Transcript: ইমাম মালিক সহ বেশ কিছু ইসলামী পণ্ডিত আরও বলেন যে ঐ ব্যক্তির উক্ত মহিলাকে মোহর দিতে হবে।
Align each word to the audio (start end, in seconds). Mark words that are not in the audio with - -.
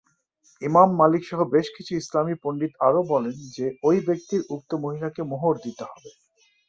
ইমাম 0.61 0.89
মালিক 0.99 1.23
সহ 1.25 1.39
বেশ 1.53 1.67
কিছু 1.75 1.91
ইসলামী 1.95 2.35
পণ্ডিত 2.43 2.73
আরও 2.87 3.01
বলেন 3.11 3.35
যে 3.55 3.65
ঐ 3.83 3.91
ব্যক্তির 4.07 4.41
উক্ত 4.55 4.71
মহিলাকে 4.83 5.21
মোহর 5.31 5.55
দিতে 5.65 5.83
হবে। 5.85 6.09